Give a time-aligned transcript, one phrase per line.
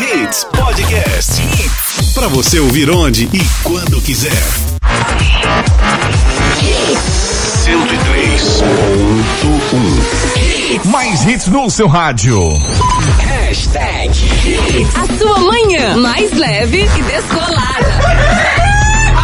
[0.00, 1.42] Hits Podcast.
[2.14, 4.30] Para você ouvir onde e quando quiser.
[10.84, 12.38] 103.1 Mais hits no seu rádio.
[13.18, 14.10] Hashtag
[14.94, 17.98] A sua manhã mais leve e descolada.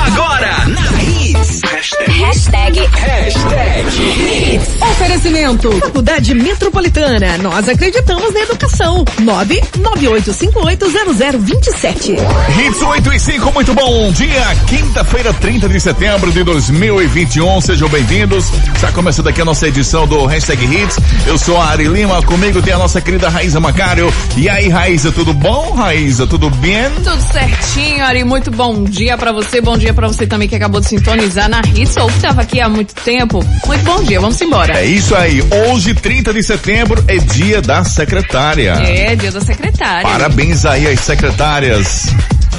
[0.07, 1.44] Agora na Hits.
[1.65, 2.21] Hashtag.
[2.21, 2.77] Hashtag.
[2.93, 4.61] Hashtag.
[4.83, 5.73] Oferecimento.
[5.81, 7.39] Faculdade Metropolitana.
[7.39, 9.03] Nós acreditamos na educação.
[9.23, 12.19] 998580027.
[12.59, 14.45] Hits 8 e 5, muito bom dia.
[14.67, 17.63] Quinta-feira, 30 de setembro de 2021.
[17.63, 18.53] Sejam bem-vindos.
[18.75, 20.99] Está começando aqui a nossa edição do Hashtag Hits.
[21.27, 22.23] Eu sou a Ari Lima.
[22.25, 24.13] Comigo tem a nossa querida Raíza Macário.
[24.37, 25.73] E aí, Raíza, tudo bom?
[25.73, 26.91] Raíza, tudo bem?
[26.97, 28.23] Tudo certinho, Ari.
[28.23, 29.63] Muito bom dia pra você.
[29.63, 32.61] Bom dia pra você também que acabou de sintonizar na Hits ou que tava aqui
[32.61, 33.45] há muito tempo.
[33.67, 34.21] Muito bom dia.
[34.21, 34.77] Vamos embora.
[34.77, 35.41] É isso aí.
[35.69, 38.73] Hoje, 30 de setembro, é dia da secretária.
[38.73, 40.03] É, dia da secretária.
[40.03, 42.09] Parabéns aí às secretárias.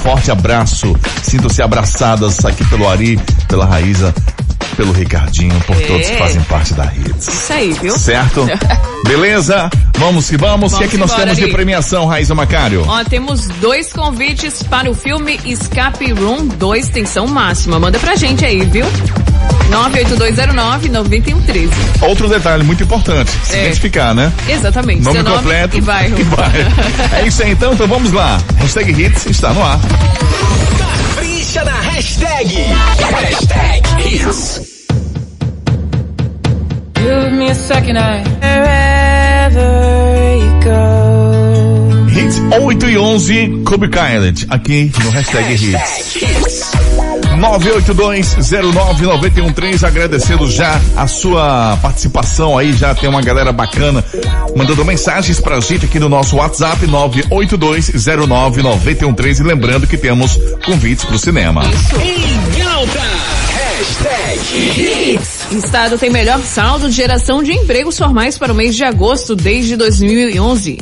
[0.02, 0.96] Forte abraço.
[1.22, 4.14] Sintam-se abraçadas aqui pelo Ari, pela Raíza,
[4.76, 7.28] pelo Ricardinho, por todos que fazem parte da Hits.
[7.28, 7.98] Isso aí, viu?
[7.98, 8.46] Certo?
[9.06, 9.70] Beleza?
[9.98, 10.72] Vamos que vamos.
[10.74, 11.52] O que é que nós embora, temos de Ari.
[11.52, 12.84] premiação, Raíza Macário?
[12.86, 17.78] Ó, temos dois convites para o filme Escape Room 2 Tensão Máxima.
[17.80, 18.84] Manda pra gente aí, viu?
[19.70, 21.70] 98209-9113.
[22.02, 23.64] Outro detalhe muito importante, se É.
[23.64, 24.32] identificar, né?
[24.48, 25.02] Exatamente.
[25.02, 26.16] Nome nome completo e bairro.
[26.20, 26.72] e bairro.
[27.12, 28.38] É isso aí então, então vamos lá.
[28.58, 29.78] Hashtag Hits está no ar.
[31.16, 32.46] Capricha na hashtag.
[33.00, 34.60] Hashtag Hits.
[36.92, 39.70] Give me a second, I wherever
[40.36, 42.06] you go.
[42.10, 45.72] Hits 8 e 11, Kobe Island, aqui no Hashtag Hits.
[45.72, 46.35] Hashtag Hits.
[47.36, 54.04] 982099113, agradecendo já a sua participação aí, já tem uma galera bacana
[54.56, 61.18] mandando mensagens pra gente aqui no nosso WhatsApp 982099113 e lembrando que temos convites pro
[61.18, 61.62] cinema.
[62.02, 63.00] Em alta.
[63.76, 65.52] Hashtag Hits.
[65.52, 69.76] Estado tem melhor saldo de geração de empregos formais para o mês de agosto desde
[69.76, 70.78] 2011.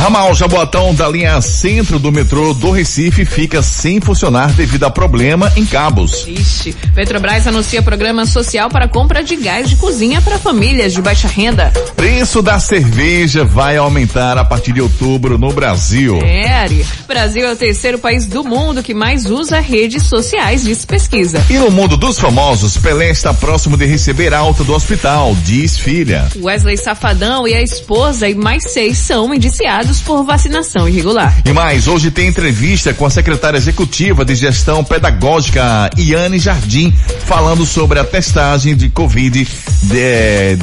[0.00, 5.52] Ramal Jaboatão da linha centro do metrô do Recife fica sem funcionar devido a problema
[5.54, 6.26] em cabos.
[6.26, 11.28] Ixi, Petrobras anuncia programa social para compra de gás de cozinha para famílias de baixa
[11.28, 11.70] renda.
[11.96, 16.18] Preço da cerveja vai aumentar a partir de outubro no Brasil.
[16.22, 16.86] É, Ari.
[17.06, 21.44] Brasil é o terceiro país do mundo que mais usa redes sociais, diz pesquisa.
[21.50, 26.26] E no mundo dos famosos, Pelé está próximo de receber alta do hospital, diz filha.
[26.42, 31.34] Wesley Safadão e a esposa e mais seis são indiciados por vacinação irregular.
[31.44, 36.92] E mais, hoje tem entrevista com a secretária executiva de gestão pedagógica, Iane Jardim,
[37.26, 39.48] falando sobre a testagem de Covid,
[39.82, 40.58] de,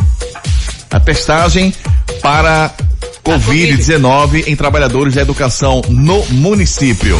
[0.91, 1.73] a testagem
[2.21, 2.71] para
[3.23, 7.17] Covid-19 em trabalhadores da educação no município.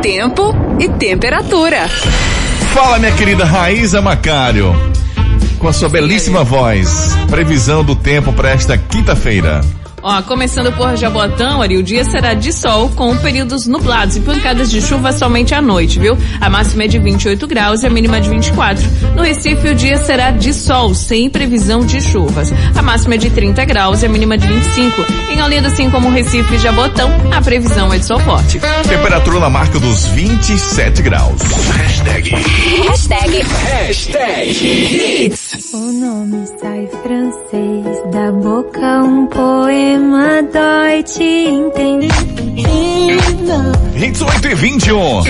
[0.00, 1.88] Tempo e temperatura.
[2.72, 4.74] Fala, minha querida Raíza Macário,
[5.58, 9.60] com a sua belíssima voz, previsão do tempo para esta quinta-feira.
[10.06, 14.70] Ó, começando por Jaboatão, Ari, o dia será de sol com períodos nublados e pancadas
[14.70, 16.14] de chuva somente à noite, viu?
[16.42, 18.84] A máxima é de 28 graus e a mínima de 24.
[19.16, 22.52] No Recife, o dia será de sol, sem previsão de chuvas.
[22.76, 25.06] A máxima é de 30 graus e a mínima de 25.
[25.32, 28.60] Em Olinda, assim como Recife e Jabotão, a previsão é de sol forte.
[28.86, 31.40] Temperatura na marca dos 27 graus.
[31.78, 32.28] Hashtag.
[32.86, 33.42] Hashtag.
[33.42, 35.43] Hashtag Hits.
[35.74, 42.12] O nome sai francês, da boca um poema dói te entender.
[43.96, 45.24] Hits 8 e 21.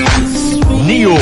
[0.84, 1.16] Neo,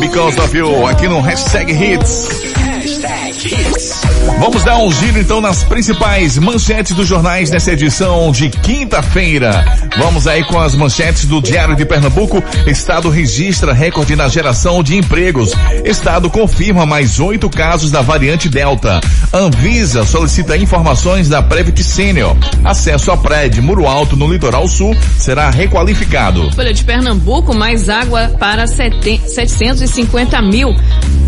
[0.00, 2.30] Because of You, aqui no Hashtag Hits.
[2.54, 3.95] Hashtag Hits.
[4.38, 9.64] Vamos dar um giro então nas principais manchetes dos jornais nessa edição de quinta-feira.
[9.96, 12.42] Vamos aí com as manchetes do Diário de Pernambuco.
[12.66, 15.52] Estado registra recorde na geração de empregos.
[15.84, 19.00] Estado confirma mais oito casos da variante Delta.
[19.32, 22.36] Anvisa solicita informações da Previt Senior.
[22.62, 26.50] Acesso à praia de Muro Alto no litoral sul será requalificado.
[26.54, 30.74] Folha de Pernambuco, mais água para sete- 750 mil.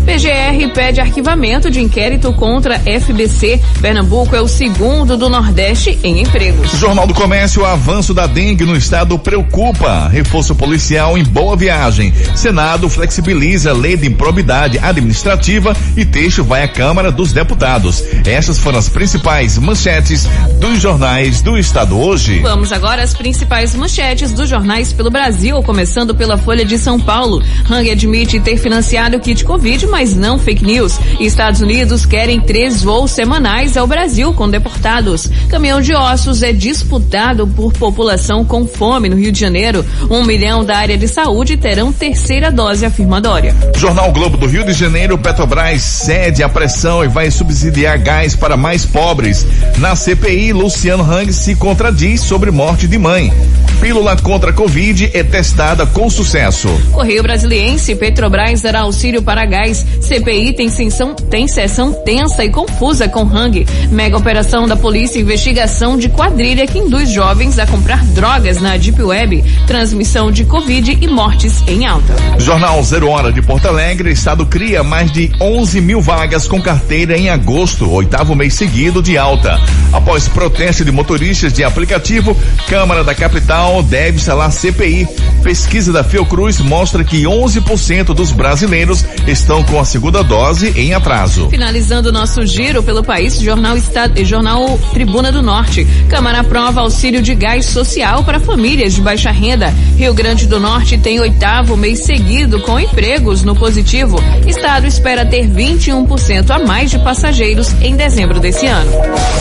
[0.05, 3.59] PGR pede arquivamento de inquérito contra FBC.
[3.81, 6.71] Pernambuco é o segundo do Nordeste em empregos.
[6.71, 10.07] Jornal do Comércio, o avanço da dengue no estado preocupa.
[10.07, 12.13] Reforço policial em boa viagem.
[12.35, 18.03] Senado flexibiliza lei de improbidade administrativa e texto vai à Câmara dos Deputados.
[18.25, 20.27] Essas foram as principais manchetes
[20.59, 22.39] dos jornais do estado hoje.
[22.39, 27.43] Vamos agora às principais manchetes dos jornais pelo Brasil, começando pela Folha de São Paulo.
[27.69, 30.99] Hang admite ter financiado o kit Covid, mas não fake news.
[31.19, 35.29] Estados Unidos querem 13 dois voos semanais ao Brasil com deportados.
[35.49, 39.85] Caminhão de ossos é disputado por população com fome no Rio de Janeiro.
[40.09, 43.55] Um milhão da área de saúde terão terceira dose, afirma Dória.
[43.75, 48.55] Jornal Globo do Rio de Janeiro, Petrobras cede a pressão e vai subsidiar gás para
[48.55, 49.45] mais pobres.
[49.77, 53.33] Na CPI, Luciano Hang se contradiz sobre morte de mãe.
[53.81, 56.67] Pílula contra a Covid é testada com sucesso.
[56.91, 59.85] Correio Brasiliense, Petrobras dará auxílio para gás.
[60.01, 63.65] CPI tem sessão, tem sessão tensa e confusa com Hang.
[63.91, 69.01] Mega operação da polícia investigação de quadrilha que induz jovens a comprar drogas na Deep
[69.01, 69.43] Web.
[69.65, 72.15] Transmissão de Covid e mortes em alta.
[72.37, 77.17] Jornal Zero Hora de Porto Alegre, Estado cria mais de 11 mil vagas com carteira
[77.17, 79.59] em agosto, oitavo mês seguido de alta.
[79.91, 82.37] Após protesto de motoristas de aplicativo,
[82.67, 85.07] Câmara da Capital deve instalar CPI.
[85.43, 91.49] Pesquisa da Fiocruz mostra que 11% dos brasileiros estão com a segunda dose em atraso.
[91.49, 95.85] Finalizando nosso giro pelo país, Jornal Estado, Jornal Tribuna do Norte.
[96.09, 99.73] Câmara aprova auxílio de gás social para famílias de baixa renda.
[99.95, 104.19] Rio Grande do Norte tem oitavo mês seguido com empregos no positivo.
[104.47, 108.91] Estado espera ter 21% a mais de passageiros em dezembro desse ano.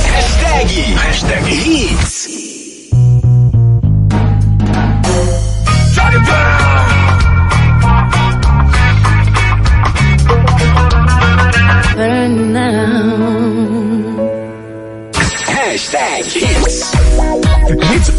[0.04, 2.28] Hashtag, hashtag Hits.
[5.96, 6.67] Hashtag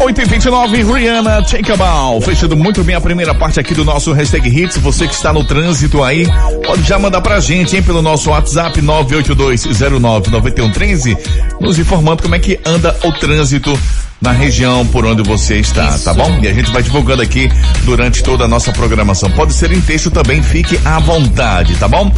[0.00, 2.22] 829, Rihanna, Take a Bow.
[2.22, 4.78] Fechando muito bem a primeira parte aqui do nosso hashtag Hits.
[4.78, 6.26] Você que está no trânsito aí,
[6.64, 11.18] pode já mandar pra gente, hein, pelo nosso WhatsApp 982099113,
[11.60, 13.78] nos informando como é que anda o trânsito
[14.20, 16.38] na região por onde você está, tá bom?
[16.42, 17.50] E a gente vai divulgando aqui
[17.84, 19.30] durante toda a nossa programação.
[19.30, 22.12] Pode ser em texto também, fique à vontade, tá bom?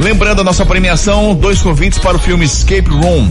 [0.00, 3.28] Lembrando a nossa premiação, dois convites para o filme Escape Room.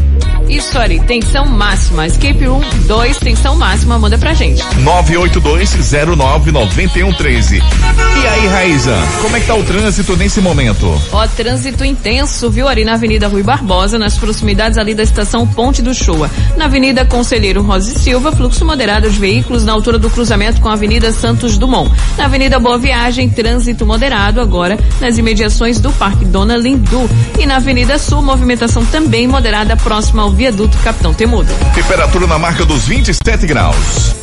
[0.50, 2.08] Isso, Ari, tensão máxima.
[2.08, 4.64] Escape Room 2, tensão máxima, manda pra gente.
[4.84, 7.54] 982099113.
[7.54, 8.37] E aí,
[8.68, 11.02] Raíza, como é que tá o trânsito nesse momento?
[11.14, 15.82] Ó, trânsito intenso, viu, Ari, na Avenida Rui Barbosa, nas proximidades ali da estação Ponte
[15.82, 16.30] do Shoa.
[16.58, 20.68] Na Avenida Conselheiro Rosa e Silva, fluxo moderado de veículos na altura do cruzamento com
[20.68, 21.90] a Avenida Santos Dumont.
[22.18, 27.10] Na Avenida Boa Viagem, trânsito moderado agora nas imediações do Parque Dona Lindu.
[27.40, 31.54] E na Avenida Sul, movimentação também moderada próxima ao viaduto Capitão Temudo.
[31.74, 34.14] Temperatura na marca dos 27 graus.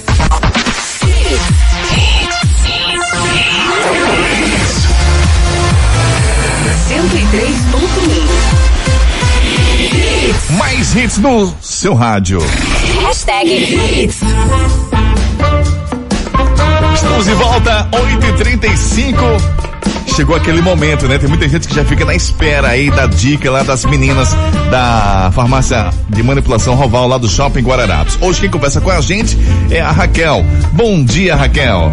[10.56, 12.38] Mais hits no seu rádio.
[13.02, 14.20] Hashtag Hits.
[16.94, 19.16] Estamos de volta, 8h35.
[20.14, 21.18] Chegou aquele momento, né?
[21.18, 24.28] Tem muita gente que já fica na espera aí da dica lá das meninas
[24.70, 28.16] da farmácia de manipulação Roval lá do Shopping Guararapes.
[28.20, 29.36] Hoje quem conversa com a gente
[29.72, 30.44] é a Raquel.
[30.72, 31.92] Bom dia, Raquel.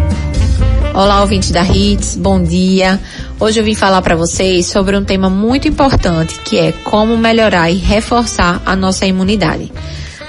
[0.94, 3.00] Olá, ouvintes da Hits, bom dia.
[3.40, 7.70] Hoje eu vim falar para vocês sobre um tema muito importante, que é como melhorar
[7.70, 9.72] e reforçar a nossa imunidade.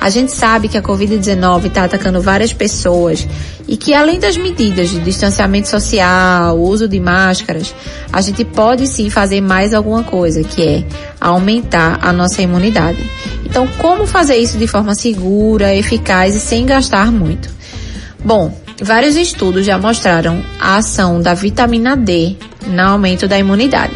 [0.02, 3.26] A gente sabe que a Covid-19 está atacando várias pessoas
[3.68, 7.74] e que além das medidas de distanciamento social, uso de máscaras,
[8.12, 10.84] a gente pode sim fazer mais alguma coisa, que é
[11.22, 13.00] aumentar a nossa imunidade.
[13.46, 17.48] Então, como fazer isso de forma segura, eficaz e sem gastar muito?
[18.26, 22.36] Bom, vários estudos já mostraram a ação da vitamina D
[22.68, 23.94] no aumento da imunidade.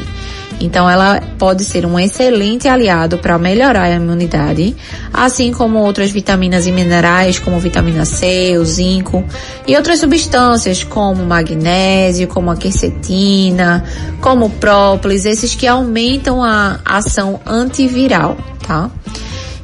[0.60, 4.76] Então, ela pode ser um excelente aliado para melhorar a imunidade,
[5.14, 9.24] assim como outras vitaminas e minerais, como vitamina C, o zinco,
[9.68, 13.84] e outras substâncias como magnésio, como a quercetina,
[14.20, 18.90] como própolis, esses que aumentam a ação antiviral, tá?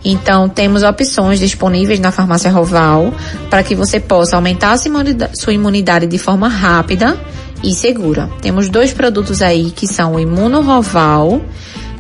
[0.04, 3.14] Então, temos opções disponíveis na farmácia Roval
[3.50, 7.18] para que você possa aumentar a sua imunidade- sua imunidade de forma rápida
[7.64, 8.30] e segura.
[8.42, 11.42] Temos dois produtos aí que são o Imuno Roval,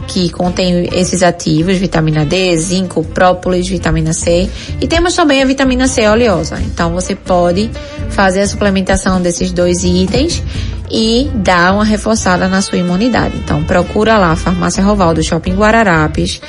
[0.05, 4.49] que contém esses ativos, vitamina D, zinco, própolis, vitamina C,
[4.81, 6.59] e temos também a vitamina C oleosa.
[6.59, 7.71] Então, você pode
[8.09, 10.43] fazer a suplementação desses dois itens
[10.91, 13.37] e dar uma reforçada na sua imunidade.
[13.37, 16.41] Então, procura lá a farmácia Roval do Shopping Guararapes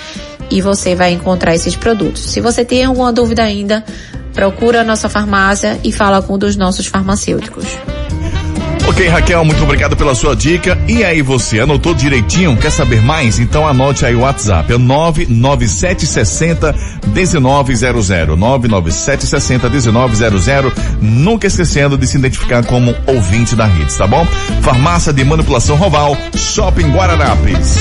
[0.50, 2.22] e você vai encontrar esses produtos.
[2.22, 3.84] Se você tem alguma dúvida ainda,
[4.32, 7.66] procura a nossa farmácia e fala com um dos nossos farmacêuticos.
[8.86, 10.78] Ok, Raquel, muito obrigado pela sua dica.
[10.86, 12.54] E aí, você anotou direitinho?
[12.56, 13.38] Quer saber mais?
[13.38, 14.72] Então anote aí o WhatsApp.
[14.72, 16.74] É 99760
[17.06, 18.36] 1900.
[18.38, 20.72] 99760 1900.
[21.00, 24.26] Nunca esquecendo de se identificar como ouvinte da rede, tá bom?
[24.60, 27.78] Farmácia de Manipulação Roval, Shopping Guararapes.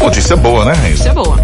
[0.00, 0.72] Notícia boa, né,
[1.08, 1.36] é boa.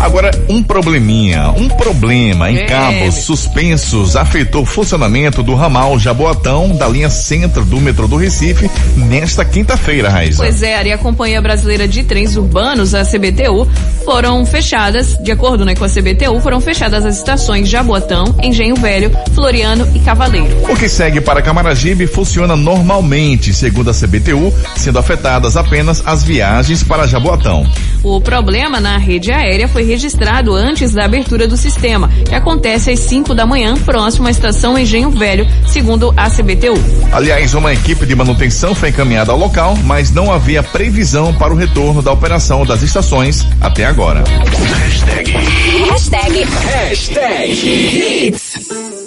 [0.00, 6.86] Agora, um probleminha, um problema em cabos suspensos afetou o funcionamento do ramal Jaboatão da
[6.86, 10.42] linha centro do metrô do Recife nesta quinta-feira, Raíssa.
[10.42, 13.66] Pois é, Ari, a Companhia Brasileira de Trens Urbanos, a CBTU,
[14.04, 19.10] foram fechadas, de acordo né, com a CBTU, foram fechadas as estações Jaboatão, Engenho Velho,
[19.34, 20.54] Floriano e Cavaleiro.
[20.68, 26.82] O que segue para Camaragibe funciona normalmente, segundo a CBTU, sendo afetadas apenas as viagens
[26.82, 27.66] para Jaboatão.
[28.02, 32.98] O problema na rede aérea foi registrado antes da abertura do sistema, que acontece às
[32.98, 36.74] 5 da manhã, próximo à estação Engenho Velho, segundo a CBTU.
[37.12, 41.56] Aliás, uma equipe de manutenção foi encaminhada ao local, mas não havia previsão para o
[41.56, 44.24] retorno da operação das estações até agora.
[48.26, 49.03] Hits 8 e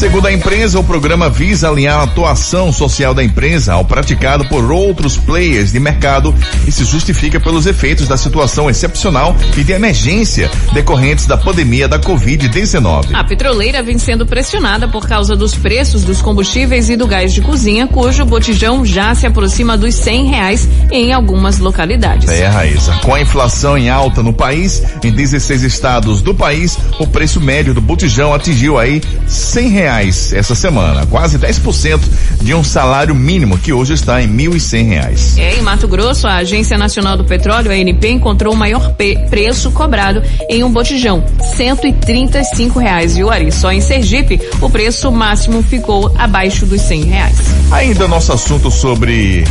[0.00, 4.72] Segundo a empresa, o programa visa alinhar a atuação social da empresa ao praticado por
[4.72, 6.34] outros players de mercado
[6.66, 11.98] e se justifica pelos efeitos da situação excepcional e de emergência decorrentes da pandemia da
[11.98, 13.10] Covid-19.
[13.12, 17.42] A petroleira vem sendo pressionada por causa dos preços dos combustíveis e do gás de
[17.42, 22.26] cozinha, cujo botijão já se aproxima dos 100 reais em algumas localidades.
[22.26, 22.94] É, Raíssa.
[23.02, 27.74] Com a inflação em alta no país, em 16 estados do país, o preço médio
[27.74, 32.00] do botijão atingiu aí 100 reais essa semana, quase 10%
[32.40, 35.38] de um salário mínimo que hoje está em 1.100 reais.
[35.38, 38.94] É, em Mato Grosso, a Agência Nacional do Petróleo, a ANP, encontrou o maior
[39.28, 41.24] preço cobrado em um botijão,
[41.56, 43.50] 135 reais, viu, Ari?
[43.50, 47.36] Só em Sergipe, o preço máximo ficou abaixo dos 100 reais.
[47.70, 49.44] Ainda nosso assunto sobre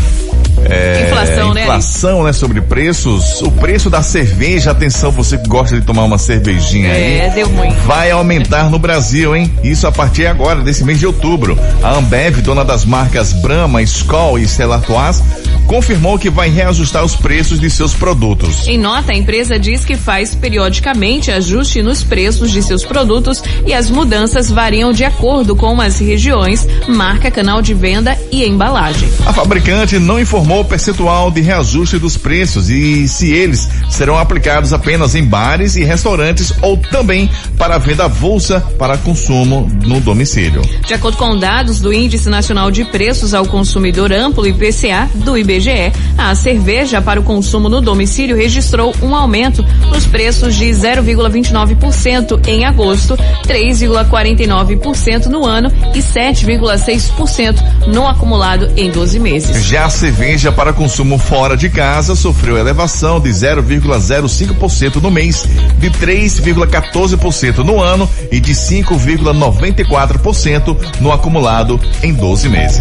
[0.65, 2.33] é, Inflação, né, inflação, né?
[2.33, 3.41] Sobre preços.
[3.41, 7.19] O preço da cerveja, atenção, você que gosta de tomar uma cervejinha aí.
[7.19, 7.71] É, deu ruim.
[7.85, 9.51] Vai aumentar no Brasil, hein?
[9.63, 11.57] Isso a partir agora, desse mês de outubro.
[11.83, 15.21] A Ambev, dona das marcas Brahma, Skol e Stella Artois,
[15.69, 18.67] confirmou que vai reajustar os preços de seus produtos.
[18.67, 23.71] Em nota, a empresa diz que faz periodicamente ajuste nos preços de seus produtos e
[23.71, 29.07] as mudanças variam de acordo com as regiões, marca, canal de venda e embalagem.
[29.27, 34.73] A fabricante não informou o percentual de reajuste dos preços e se eles serão aplicados
[34.73, 40.63] apenas em bares e restaurantes ou também para venda avulsa para consumo no domicílio.
[40.87, 45.58] De acordo com dados do Índice Nacional de Preços ao Consumidor Amplo IPCA do IBGE,
[45.59, 52.47] IBGE, a cerveja para o consumo no domicílio registrou um aumento nos preços de 0,29%
[52.47, 59.65] em agosto, 3,49% no ano e 7,6% no acumulado em 12 meses.
[59.65, 65.45] Já a cerveja para consumo fora de casa sofreu elevação de 0,05% no mês,
[65.77, 72.79] de 3,14% no ano e de 5,94% no acumulado em 12 meses.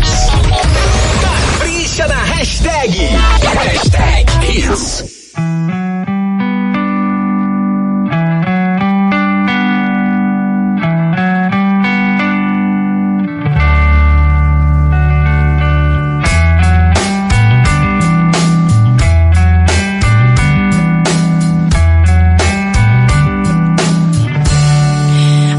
[2.07, 2.93] Na hashtag.
[3.55, 5.05] Hashtag Hits.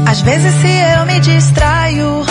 [0.06, 2.24] Às vezes se eu me distraio,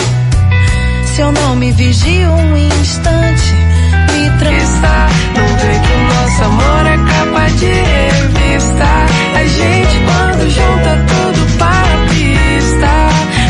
[1.14, 3.69] se eu não me vigio um instante,
[4.20, 8.84] Não vê que o nosso amor é capa de revista.
[9.34, 12.90] A gente quando junta tudo para a pista.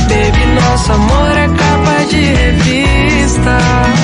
[0.08, 3.99] Baby, nosso amor é capa de revista.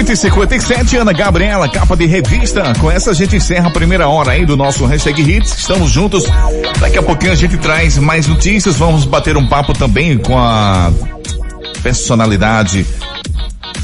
[0.00, 2.72] 8 e 57 Ana Gabriela, capa de revista.
[2.80, 5.58] Com essa a gente encerra a primeira hora aí do nosso hashtag Hits.
[5.58, 6.24] Estamos juntos.
[6.80, 8.76] Daqui a pouquinho a gente traz mais notícias.
[8.76, 10.90] Vamos bater um papo também com a
[11.82, 12.86] personalidade.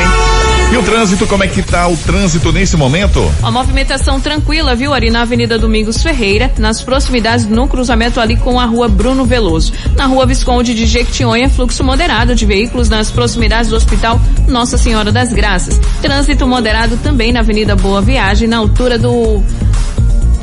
[0.70, 3.26] E o trânsito, como é que tá o trânsito nesse momento?
[3.42, 8.58] A movimentação tranquila, viu, Ari, na Avenida Domingos Ferreira, nas proximidades no cruzamento ali com
[8.58, 9.72] a Rua Bruno Veloso.
[9.96, 15.12] Na Rua Visconde de Jequitinhonha, fluxo moderado de veículos nas proximidades do Hospital Nossa Senhora
[15.12, 15.80] das Graças.
[16.00, 19.42] Trânsito moderado também na Avenida Boa Viagem, na altura do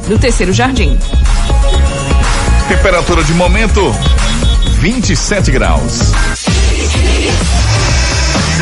[0.08, 0.98] do Terceiro Jardim.
[2.68, 3.82] Temperatura de momento
[4.80, 6.12] 27 graus.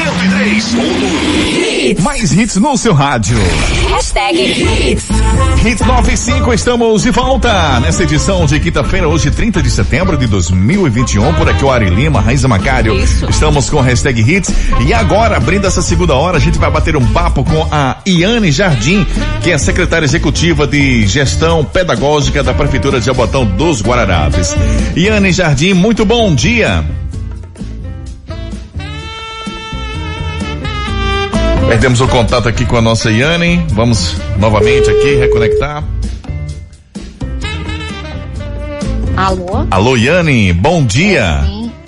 [0.04, 2.02] 103.1.
[2.02, 3.38] Mais hits no seu rádio.
[3.90, 5.08] Hashtag Hits.
[5.66, 11.34] Hits 95, estamos de volta nessa edição de quinta-feira, hoje 30 de setembro de 2021.
[11.36, 13.00] Por aqui o Ari Lima, Raiza Macário.
[13.00, 13.30] Isso.
[13.30, 14.52] Estamos com hashtag Hits.
[14.86, 18.52] E agora, abrindo essa segunda hora, a gente vai bater um papo com a Iane
[18.52, 19.08] Jardim,
[19.42, 24.54] que é secretária executiva de gestão pedagógica da Prefeitura de Jabotão dos Guararapes.
[24.98, 26.84] Iane Jardim, muito bom dia.
[31.68, 33.66] Perdemos o contato aqui com a nossa Iane.
[33.70, 35.84] Vamos novamente aqui reconectar.
[39.16, 39.66] Alô?
[39.70, 41.42] Alô, Iane, bom dia.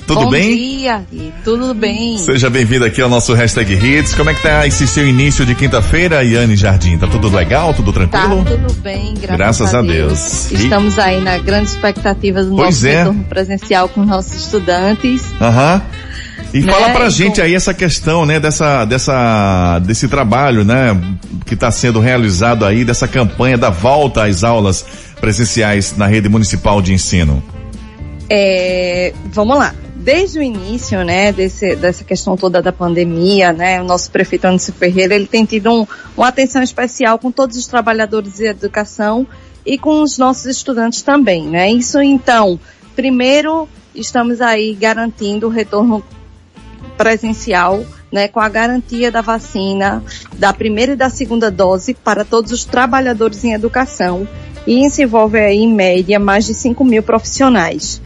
[0.08, 0.56] Tudo Bom bem?
[0.56, 1.34] dia, Gui.
[1.44, 2.20] tudo bem.
[2.20, 4.14] Seja bem-vindo aqui ao nosso hashtag Hits.
[4.14, 6.96] Como é que tá esse seu início de quinta-feira, Iane Jardim?
[6.96, 7.74] Tá tudo legal?
[7.74, 8.46] Tudo Tá tranquilo?
[8.46, 10.52] tudo bem, graças, Graças a Deus.
[10.52, 12.98] E- Estamos aí na grande expectativa do Pois nosso é.
[13.00, 15.24] retorno presencial com os nossos estudantes.
[15.42, 15.82] Aham.
[16.56, 20.98] E Né, fala pra gente aí essa questão, né, dessa, dessa, desse trabalho, né,
[21.46, 24.86] que está sendo realizado aí, dessa campanha da volta às aulas
[25.20, 27.44] presenciais na rede municipal de ensino.
[28.30, 29.76] É, vamos lá.
[29.98, 34.72] Desde o início, né, desse, dessa questão toda da pandemia, né, o nosso prefeito Anderson
[34.72, 39.28] Ferreira, ele tem tido um, uma atenção especial com todos os trabalhadores de educação
[39.66, 41.70] e com os nossos estudantes também, né.
[41.70, 42.58] Isso então,
[42.96, 46.02] primeiro, estamos aí garantindo o retorno
[46.98, 50.04] presencial, né, com a garantia da vacina
[50.38, 54.28] da primeira e da segunda dose para todos os trabalhadores em educação.
[54.66, 58.02] E isso envolve aí, em média, mais de 5 mil profissionais.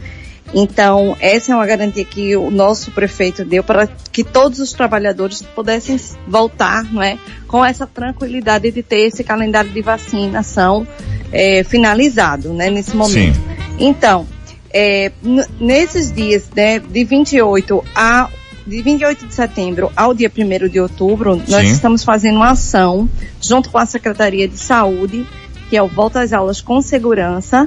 [0.52, 5.42] Então, essa é uma garantia que o nosso prefeito deu para que todos os trabalhadores
[5.42, 10.86] pudessem voltar, não é, com essa tranquilidade de ter esse calendário de vacinação
[11.32, 13.36] eh, finalizado, né, nesse momento.
[13.36, 13.42] Sim.
[13.78, 14.26] Então,
[14.72, 15.12] é,
[15.60, 18.28] nesses dias, né, de 28 a
[18.66, 21.72] de 28 de setembro ao dia 1 de outubro, nós Sim.
[21.72, 23.08] estamos fazendo uma ação
[23.40, 25.26] junto com a Secretaria de Saúde,
[25.68, 27.66] que é o Volta às Aulas com Segurança,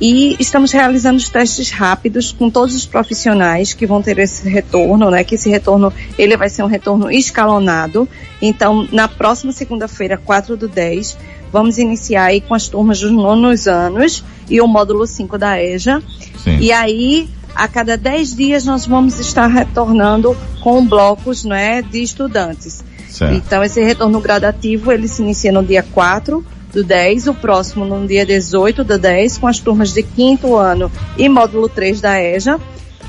[0.00, 5.10] E estamos realizando os testes rápidos com todos os profissionais que vão ter esse retorno,
[5.10, 5.22] né?
[5.22, 8.08] Que esse retorno, ele vai ser um retorno escalonado.
[8.42, 11.16] Então, na próxima segunda-feira, 4 do 10,
[11.52, 16.02] vamos iniciar aí com as turmas dos nonos anos e o módulo 5 da EJA.
[16.42, 16.58] Sim.
[16.58, 22.84] E aí, a cada 10 dias, nós vamos estar retornando com blocos, né, de estudantes.
[23.08, 23.34] Certo.
[23.34, 28.06] Então, esse retorno gradativo, ele se inicia no dia 4 do 10, o próximo no
[28.06, 32.58] dia 18 do 10, com as turmas de quinto ano e módulo 3 da EJA.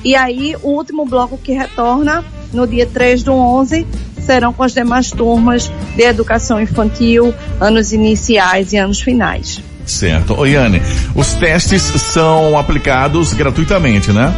[0.03, 3.88] E aí, o último bloco que retorna no dia 3 do 11
[4.21, 9.62] serão com as demais turmas de educação infantil, anos iniciais e anos finais.
[9.86, 10.34] Certo.
[10.39, 10.82] Ô, Iane,
[11.15, 14.34] os testes são aplicados gratuitamente, né?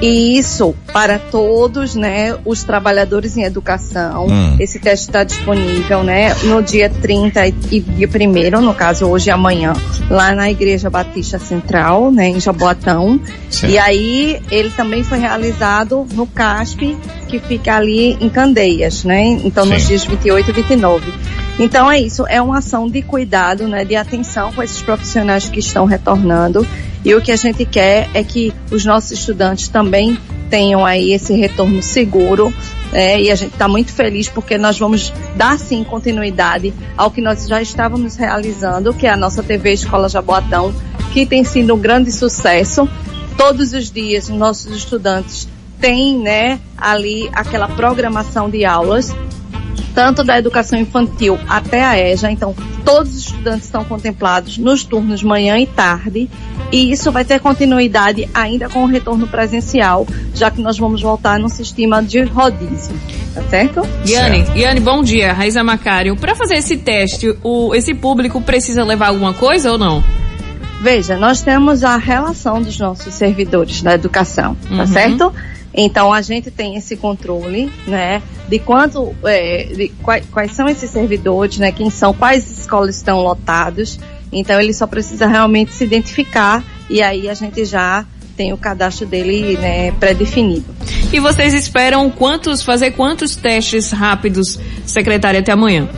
[0.00, 4.26] Isso para todos, né, os trabalhadores em educação.
[4.26, 4.56] Hum.
[4.58, 9.30] Esse teste está disponível, né, no dia 30 e dia 1 no caso hoje e
[9.30, 9.74] amanhã,
[10.10, 13.20] lá na Igreja Batista Central, né, em Jaboatão.
[13.50, 13.72] Certo.
[13.72, 16.96] E aí ele também foi realizado no CASP,
[17.28, 19.22] que fica ali em Candeias, né?
[19.44, 19.88] Então nos Sim.
[19.88, 21.12] dias 28 e 29.
[21.58, 25.60] Então é isso, é uma ação de cuidado, né, de atenção com esses profissionais que
[25.60, 26.66] estão retornando.
[27.04, 31.34] E o que a gente quer é que os nossos estudantes também tenham aí esse
[31.34, 32.52] retorno seguro.
[32.92, 37.20] né, e a gente está muito feliz porque nós vamos dar sim continuidade ao que
[37.20, 40.74] nós já estávamos realizando, que é a nossa TV Escola Jaboatão,
[41.12, 42.88] que tem sido um grande sucesso.
[43.36, 45.48] Todos os dias, nossos estudantes
[45.80, 49.14] têm, né, ali aquela programação de aulas
[49.94, 52.30] tanto da educação infantil até a EJA.
[52.30, 56.28] Então, todos os estudantes estão contemplados nos turnos manhã e tarde.
[56.70, 61.38] E isso vai ter continuidade ainda com o retorno presencial, já que nós vamos voltar
[61.38, 62.94] num sistema de rodízio.
[63.34, 63.82] Tá certo?
[64.06, 65.32] Iane, Iane, bom dia.
[65.32, 66.16] Raíza Macário.
[66.16, 70.02] Para fazer esse teste, o, esse público precisa levar alguma coisa ou não?
[70.80, 74.86] Veja, nós temos a relação dos nossos servidores da educação, tá Uhum.
[74.86, 75.32] certo?
[75.72, 80.90] Então a gente tem esse controle, né, de quanto, é, de quais, quais são esses
[80.90, 83.98] servidores, né, quem são, quais escolas estão lotados.
[84.32, 88.04] Então ele só precisa realmente se identificar e aí a gente já
[88.36, 90.64] tem o cadastro dele, né, pré-definido.
[91.12, 95.88] E vocês esperam quantos, fazer quantos testes rápidos, secretária, até amanhã?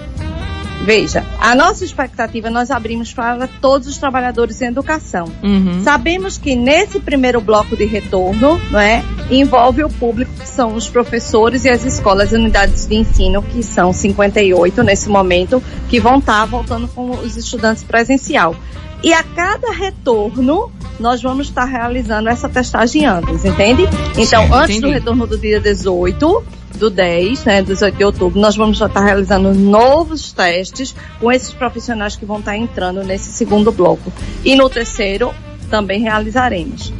[0.82, 5.30] Veja, a nossa expectativa nós abrimos para todos os trabalhadores em educação.
[5.42, 5.82] Uhum.
[5.82, 10.88] Sabemos que nesse primeiro bloco de retorno, não é, envolve o público que são os
[10.88, 16.18] professores e as escolas e unidades de ensino, que são 58 nesse momento, que vão
[16.18, 18.54] estar voltando com os estudantes presencial.
[19.02, 23.82] E a cada retorno, nós vamos estar realizando essa testagem antes, entende?
[24.16, 26.42] Então, Sim, antes do retorno do dia 18,
[26.76, 32.16] do 10, né, 18 de outubro, nós vamos estar realizando novos testes com esses profissionais
[32.16, 34.12] que vão estar entrando nesse segundo bloco.
[34.44, 35.32] E no terceiro,
[35.70, 36.92] também realizaremos.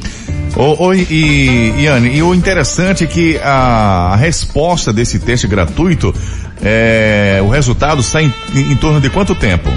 [0.55, 6.13] Ô, e, e, Iane, e o interessante é que a, a resposta desse teste gratuito,
[6.61, 9.69] é, o resultado sai em, em torno de quanto tempo?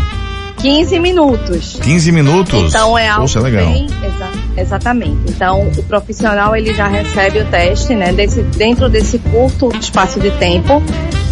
[0.61, 1.79] 15 minutos.
[1.83, 2.69] 15 minutos?
[2.75, 3.67] Então é algo Poxa, legal.
[3.67, 5.19] bem, exa- exatamente.
[5.31, 10.31] Então o profissional ele já recebe o teste, né, desse, dentro desse curto espaço de
[10.33, 10.83] tempo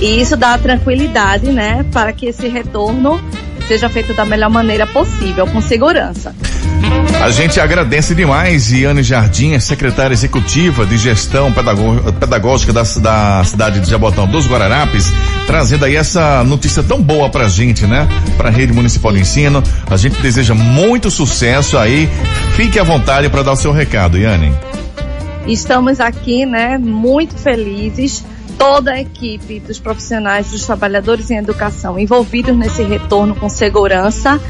[0.01, 3.21] e isso dá tranquilidade, né, para que esse retorno
[3.67, 6.35] seja feito da melhor maneira possível, com segurança.
[7.22, 13.81] A gente agradece demais Iane Jardim, secretária executiva de gestão pedagó- pedagógica da, da cidade
[13.81, 15.12] de Jabotão dos Guararapes,
[15.46, 18.07] trazendo aí essa notícia tão boa pra gente, né?
[18.37, 19.62] Pra rede municipal de ensino.
[19.90, 22.09] A gente deseja muito sucesso aí.
[22.55, 24.53] Fique à vontade para dar o seu recado, Iane.
[25.49, 28.25] Estamos aqui, né, muito felizes.
[28.59, 34.40] Toda a equipe dos profissionais, dos trabalhadores em educação envolvidos nesse retorno com segurança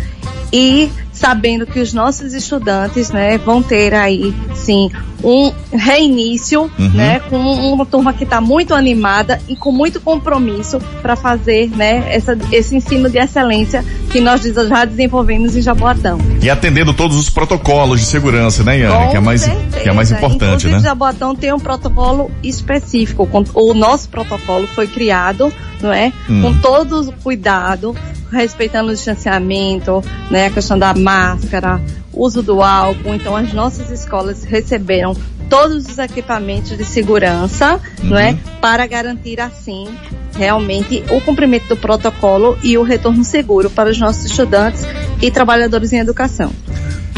[0.52, 4.90] e sabendo que os nossos estudantes, né, vão ter aí, sim,
[5.24, 6.90] um reinício, Uhum.
[6.90, 12.04] né, com uma turma que está muito animada e com muito compromisso para fazer, né,
[12.14, 13.84] essa, esse ensino de excelência
[14.16, 16.18] que nós já desenvolvemos em Jaboatão.
[16.40, 19.04] E atendendo todos os protocolos de segurança, né, Iane?
[19.04, 19.80] Com Que é mais, certeza.
[19.80, 20.80] que é mais importante, Inclusive, né?
[20.80, 23.26] Jabotão tem um protocolo específico.
[23.26, 25.52] com- O nosso protocolo foi criado,
[25.82, 26.12] não é?
[26.30, 26.40] Hum.
[26.42, 27.94] Com todo o cuidado,
[28.32, 30.46] respeitando o distanciamento, né?
[30.46, 31.78] A questão da máscara,
[32.12, 33.14] uso do álcool.
[33.14, 35.14] Então, as nossas escolas receberam
[35.48, 38.30] todos os equipamentos de segurança, não é?
[38.30, 38.38] Uhum.
[38.60, 39.88] Para garantir assim
[40.36, 44.86] realmente o cumprimento do protocolo e o retorno seguro para os nossos estudantes
[45.20, 46.52] e trabalhadores em educação.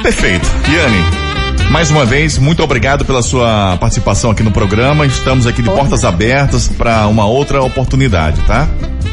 [0.02, 0.46] Perfeito.
[0.70, 1.28] Iane,
[1.70, 5.04] mais uma vez, muito obrigado pela sua participação aqui no programa.
[5.04, 8.68] Estamos aqui de Por portas abertas para uma outra oportunidade, tá?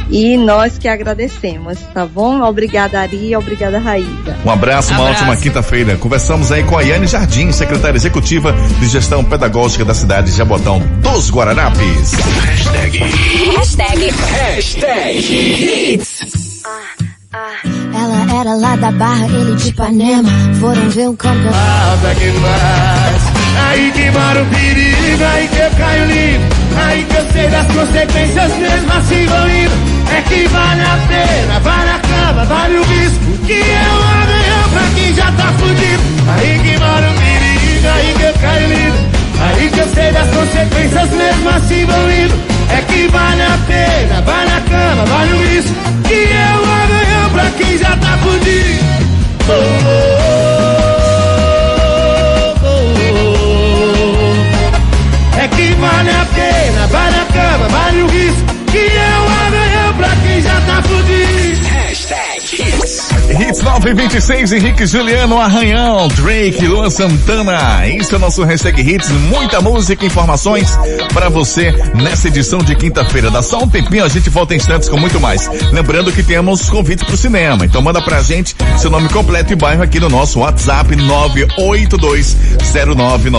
[0.10, 2.41] E nós que agradecemos, tá bom?
[2.44, 4.38] Obrigada, Ari, obrigada, Raíza.
[4.46, 5.24] Um abraço, uma Abraço.
[5.24, 5.98] ótima quinta-feira.
[5.98, 10.80] Conversamos aí com a Iane Jardim, secretária executiva de gestão pedagógica da cidade de Jabotão
[11.02, 12.12] dos Guararapes.
[12.44, 13.00] Hashtag.
[17.94, 20.30] Ela era lá da Barra, ele de Ipanema.
[20.60, 21.52] Foram ver um campeonato.
[21.56, 23.24] Nada que faz.
[23.68, 26.55] Aí que mora o perigo, aí que eu caio lindo.
[26.78, 29.96] Aí que eu sei das consequências mesmo assim vou indo.
[30.16, 33.26] É que vale a pena, vale a cama, vale o risco.
[33.46, 36.04] Que um amanhã pra quem já tá fudido.
[36.28, 39.16] Aí que mora o perigo, aí que eu caio lindo.
[39.42, 42.36] Aí que eu sei das consequências mesmo assim vou indo.
[42.70, 45.74] É que vale a pena, vale a cama, vale o risco.
[46.08, 48.86] Que um amanhã pra quem já tá fudido.
[49.48, 50.45] Oh, oh,
[55.80, 56.88] vale a pena,
[63.86, 67.88] 9 26 Henrique Juliano Arranhão, Drake, Luan Santana.
[67.88, 70.76] isso é o nosso hashtag hits, muita música informações
[71.13, 73.30] para você nessa edição de quinta-feira.
[73.30, 75.48] Dá só um tempinho, a gente volta em instantes com muito mais.
[75.71, 79.84] Lembrando que temos convites pro cinema, então manda pra gente seu nome completo e bairro
[79.84, 82.36] aqui no nosso WhatsApp 982
[82.95, 83.30] 09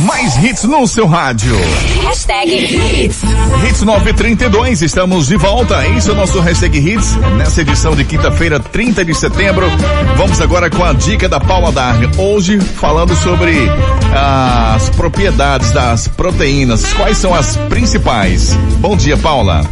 [0.00, 1.54] mais hits no seu rádio.
[2.02, 2.76] Hashtag.
[3.66, 5.86] Hits 932, estamos de volta.
[5.88, 9.66] Esse é o nosso hashtag Hits, nessa edição de quinta-feira, 30 de setembro.
[10.16, 12.08] Vamos agora com a dica da Paula Darne.
[12.18, 13.52] Hoje falando sobre
[14.14, 16.92] as propriedades das proteínas.
[16.94, 18.54] Quais são as principais?
[18.78, 19.64] Bom dia, Paula.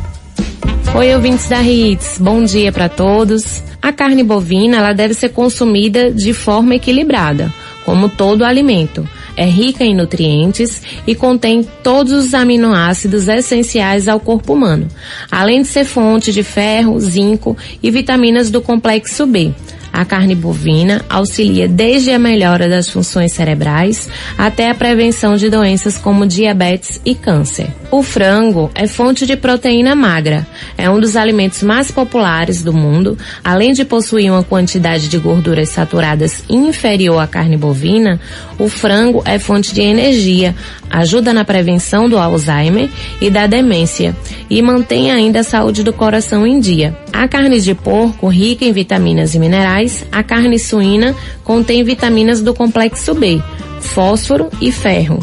[0.95, 2.17] Oi, ouvintes da Hits.
[2.19, 3.63] Bom dia para todos.
[3.83, 7.53] A carne bovina, ela deve ser consumida de forma equilibrada,
[7.85, 9.09] como todo alimento.
[9.37, 14.89] É rica em nutrientes e contém todos os aminoácidos essenciais ao corpo humano,
[15.31, 19.53] além de ser fonte de ferro, zinco e vitaminas do complexo B.
[19.93, 25.97] A carne bovina auxilia desde a melhora das funções cerebrais até a prevenção de doenças
[25.97, 27.69] como diabetes e câncer.
[27.91, 30.47] O frango é fonte de proteína magra.
[30.79, 33.19] É um dos alimentos mais populares do mundo.
[33.43, 38.21] Além de possuir uma quantidade de gorduras saturadas inferior à carne bovina,
[38.59, 40.55] o frango é fonte de energia,
[40.89, 42.89] ajuda na prevenção do Alzheimer
[43.21, 44.15] e da demência
[44.49, 46.97] e mantém ainda a saúde do coração em dia.
[47.13, 49.80] A carne de porco, rica em vitaminas e minerais,
[50.11, 51.15] a carne suína
[51.45, 53.43] contém vitaminas do complexo B,
[53.81, 55.19] fósforo e ferro.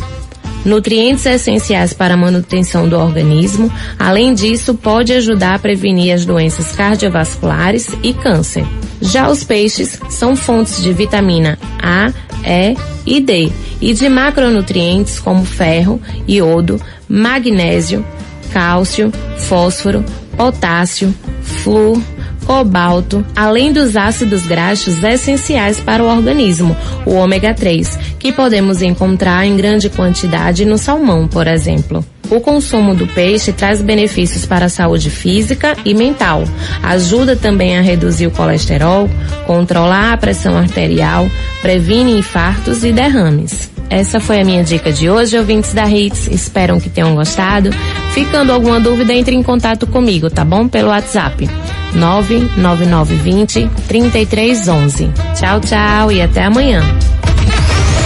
[0.66, 3.72] Nutrientes essenciais para a manutenção do organismo.
[3.98, 8.66] Além disso, pode ajudar a prevenir as doenças cardiovasculares e câncer.
[9.00, 12.12] Já os peixes são fontes de vitamina A,
[12.44, 18.06] E e D e de macronutrientes como ferro, iodo, magnésio,
[18.52, 20.04] cálcio, fósforo,
[20.36, 22.02] potássio, flúor,
[22.48, 29.46] cobalto, além dos ácidos graxos essenciais para o organismo, o ômega 3, que podemos encontrar
[29.46, 32.04] em grande quantidade no salmão, por exemplo.
[32.30, 36.46] O consumo do peixe traz benefícios para a saúde física e mental.
[36.82, 39.10] Ajuda também a reduzir o colesterol,
[39.46, 41.30] controlar a pressão arterial,
[41.62, 43.77] previne infartos e derrames.
[43.90, 46.28] Essa foi a minha dica de hoje, ouvintes da Hits.
[46.28, 47.70] Espero que tenham gostado.
[48.14, 50.68] Ficando alguma dúvida, entre em contato comigo, tá bom?
[50.68, 51.50] Pelo WhatsApp.
[51.94, 55.10] 99920 3311.
[55.36, 56.82] Tchau, tchau e até amanhã.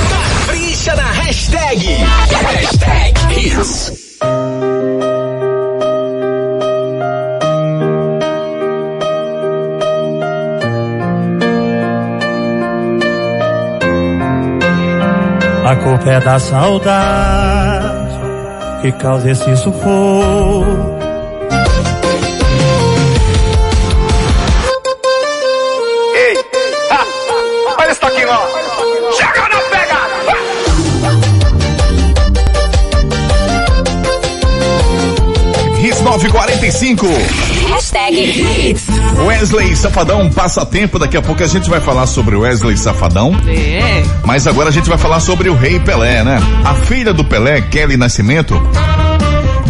[0.10, 1.88] Capricha na hashtag.
[1.88, 4.01] Hashtag Hits.
[15.64, 18.20] A culpa é da saudade
[18.82, 20.66] que causa esse sufoco.
[26.16, 26.38] Ei,
[26.90, 27.06] ha,
[27.80, 29.12] olha isso aqui, ó.
[29.14, 30.36] Chega na pegada.
[35.80, 37.08] Hits 945.
[37.70, 38.91] Hashtag Hits.
[39.20, 40.98] Wesley Safadão, passatempo.
[40.98, 43.36] Daqui a pouco a gente vai falar sobre Wesley Safadão.
[43.48, 44.04] É.
[44.26, 46.40] Mas agora a gente vai falar sobre o Rei Pelé, né?
[46.64, 48.56] A filha do Pelé, Kelly Nascimento,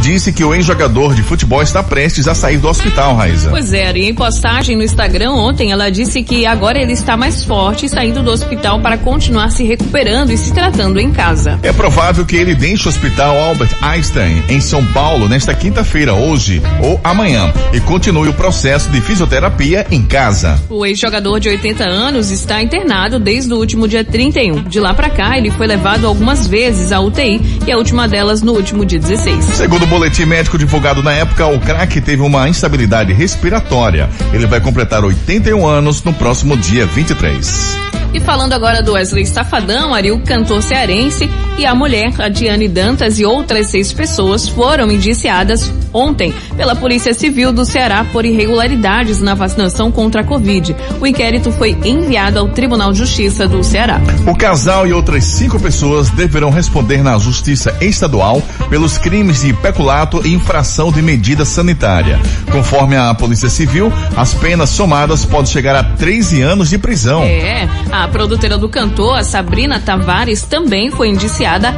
[0.02, 3.50] disse que o ex-jogador de futebol está prestes a sair do hospital, Raiza.
[3.52, 7.44] Pois é, e em postagem no Instagram ontem ela disse que agora ele está mais
[7.44, 11.60] forte saindo do hospital para continuar se recuperando e se tratando em casa.
[11.62, 16.62] É provável que ele deixe o hospital Albert Einstein em São Paulo nesta quinta-feira, hoje
[16.82, 20.60] ou amanhã, e continue o processo de fisioterapia em casa.
[20.68, 24.64] O ex-jogador de 80 anos está internado desde o último dia 31.
[24.64, 28.42] De lá para cá, ele foi levado algumas vezes à UTI e a última delas
[28.42, 29.46] no último dia 16.
[29.46, 34.10] Segundo boletim médico divulgado na época, o craque teve uma instabilidade respiratória.
[34.32, 37.76] Ele vai completar 81 anos no próximo dia 23.
[38.14, 42.70] E falando agora do Wesley Safadão, Ari, o cantor cearense e a mulher, a Diane
[42.70, 49.20] Dantas e outras seis pessoas foram indiciadas ontem pela Polícia Civil do Ceará por irregularidades
[49.20, 50.76] na vacinação contra a Covid.
[51.00, 54.00] O inquérito foi enviado ao Tribunal de Justiça do Ceará.
[54.28, 60.26] O casal e outras cinco pessoas deverão responder na Justiça Estadual pelos crimes de peculato
[60.26, 62.20] e infração de medida sanitária.
[62.52, 67.24] Conforme a Polícia Civil, as penas somadas podem chegar a 13 anos de prisão.
[67.24, 71.74] É, a produtora do cantor, a Sabrina Tavares, também foi indiciada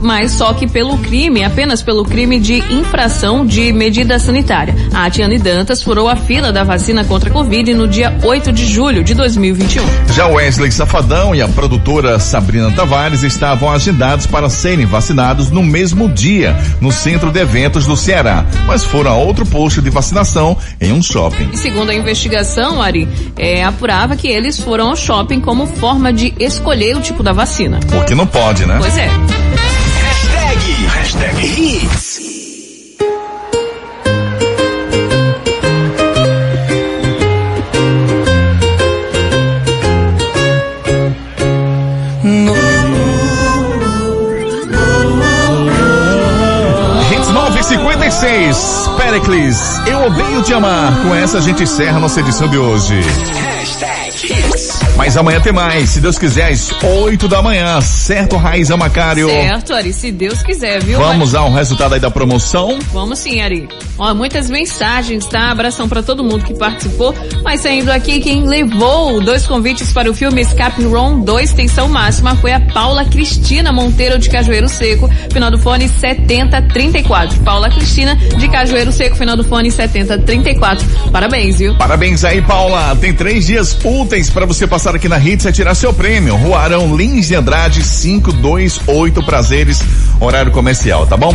[0.00, 4.74] mas só que pelo crime, apenas pelo crime de infração de medida sanitária.
[4.92, 8.66] A Tiane Dantas furou a fila da vacina contra a Covid no dia 8 de
[8.66, 9.84] julho de 2021.
[10.14, 16.08] Já Wesley Safadão e a produtora Sabrina Tavares estavam agendados para serem vacinados no mesmo
[16.08, 20.92] dia, no centro de eventos do Ceará, mas foram a outro posto de vacinação em
[20.92, 21.50] um shopping.
[21.52, 26.34] E segundo a investigação, Ari, é, apurava que eles foram ao shopping como forma de
[26.38, 27.80] escolher o tipo da vacina.
[27.90, 28.76] Porque não pode, né?
[28.80, 29.08] Pois é.
[30.86, 32.20] Hashtag, Hits.
[47.10, 50.92] Hits 956, Pericles, eu odeio te amar.
[51.02, 53.00] Com essa a gente encerra nossa edição de hoje.
[53.02, 54.49] Hashtag Hits.
[55.00, 59.30] Mas amanhã tem mais, se Deus quiser, às 8 da manhã, certo, Raiza Macário?
[59.30, 60.98] Certo, Ari, se Deus quiser, viu?
[60.98, 62.78] Vamos ao resultado aí da promoção?
[62.92, 63.66] Vamos sim, Ari.
[64.00, 65.50] Ó, muitas mensagens, tá?
[65.50, 67.14] Abração para todo mundo que participou.
[67.44, 72.34] Mas saindo aqui, quem levou dois convites para o filme Escape Room 2 Tensão Máxima
[72.36, 77.40] foi a Paula Cristina Monteiro de Cajueiro Seco, final do fone 7034.
[77.40, 81.10] Paula Cristina de Cajueiro Seco, final do fone 7034.
[81.12, 81.76] Parabéns, viu?
[81.76, 82.96] Parabéns aí, Paula.
[82.96, 86.36] Tem três dias úteis para você passar aqui na Hits e tirar seu prêmio.
[86.36, 89.82] Rua Arão Lins de Andrade, 528 Prazeres,
[90.18, 91.34] horário comercial, tá bom?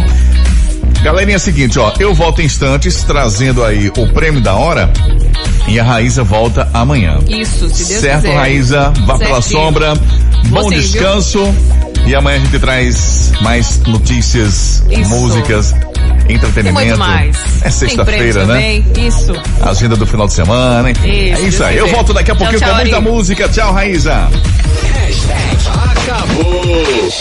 [1.05, 4.91] Galerinha, é o seguinte, ó, eu volto em instantes trazendo aí o prêmio da hora
[5.67, 7.19] e a Raíza volta amanhã.
[7.27, 8.35] Isso, se Deus certo, quiser.
[8.35, 8.91] Raíza?
[9.05, 9.61] Vá pela Certinho.
[9.61, 9.93] sombra.
[10.47, 11.55] Bom Você, viu?
[12.05, 15.09] E amanhã a gente traz mais notícias, Isso.
[15.09, 15.73] músicas,
[16.27, 16.85] Tem entretenimento.
[16.85, 17.35] muito mais.
[17.63, 18.83] É sexta-feira, né?
[18.97, 19.33] Isso.
[19.61, 20.95] Agenda do final de semana, hein?
[21.03, 21.77] Isso, é isso aí.
[21.77, 23.05] Eu volto daqui a Tchau, pouquinho tchau, com muita Ari.
[23.05, 23.49] música.
[23.49, 24.29] Tchau, Raíza.
[25.91, 26.63] Acabou.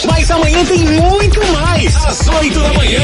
[0.07, 1.95] Mas amanhã tem muito mais.
[2.05, 2.99] Às 8 da manhã.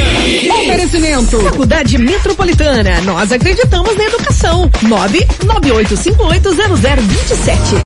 [0.61, 1.39] Oferecimento.
[1.41, 3.01] Faculdade Metropolitana.
[3.01, 4.69] Nós acreditamos na educação.
[4.83, 7.81] 998580027.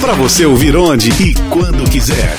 [0.00, 2.36] Pra você ouvir onde e quando quiser.